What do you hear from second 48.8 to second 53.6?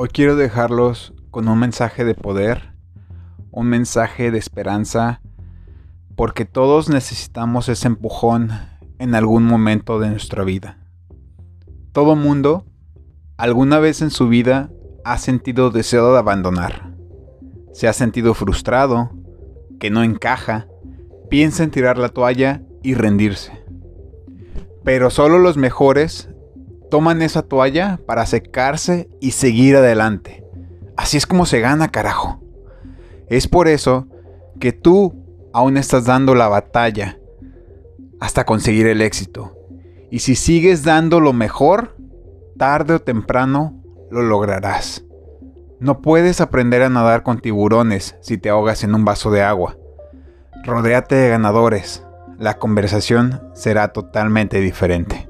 en un vaso de agua. Rodéate de ganadores. La conversación